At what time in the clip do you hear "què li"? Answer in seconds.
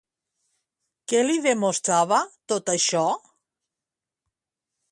1.11-1.35